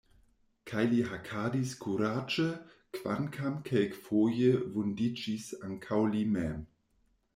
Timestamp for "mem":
6.39-6.65